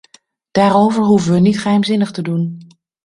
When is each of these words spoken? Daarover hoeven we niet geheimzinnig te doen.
Daarover 0.51 1.03
hoeven 1.03 1.33
we 1.33 1.39
niet 1.39 1.59
geheimzinnig 1.59 2.11
te 2.11 2.21
doen. 2.21 2.67